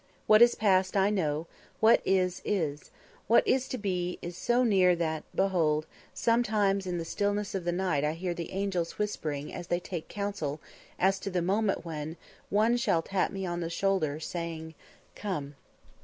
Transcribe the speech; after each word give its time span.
What 0.25 0.41
is 0.41 0.55
past 0.55 0.97
I 0.97 1.11
know; 1.11 1.45
what 1.79 2.01
is, 2.03 2.41
is; 2.43 2.89
what 3.27 3.47
is 3.47 3.67
to 3.67 3.77
be, 3.77 4.17
is 4.23 4.35
so 4.35 4.63
near 4.63 4.95
that, 4.95 5.23
behold, 5.35 5.85
sometimes 6.11 6.87
in 6.87 6.97
the 6.97 7.05
stillness 7.05 7.53
of 7.53 7.65
the 7.65 7.71
night 7.71 8.03
I 8.03 8.13
hear 8.13 8.33
the 8.33 8.51
angels 8.51 8.97
whispering 8.97 9.53
as 9.53 9.67
they 9.67 9.79
take 9.79 10.07
counsel 10.07 10.59
as 10.97 11.19
to 11.19 11.29
the 11.29 11.43
moment 11.43 11.85
when, 11.85 12.17
one 12.49 12.77
shall 12.77 13.03
tap 13.03 13.29
me 13.29 13.45
upon 13.45 13.59
the 13.59 13.69
shoulder, 13.69 14.19
saying, 14.19 14.73
'Come!'" 15.13 15.53